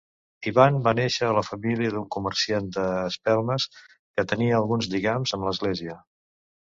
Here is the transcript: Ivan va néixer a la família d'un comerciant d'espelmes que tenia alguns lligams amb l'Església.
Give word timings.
Ivan 0.51 0.77
va 0.87 0.93
néixer 0.99 1.27
a 1.27 1.33
la 1.39 1.43
família 1.49 1.91
d'un 1.95 2.07
comerciant 2.15 2.69
d'espelmes 2.77 3.67
que 3.83 4.27
tenia 4.33 4.57
alguns 4.61 4.89
lligams 4.95 5.37
amb 5.39 5.51
l'Església. 5.51 6.01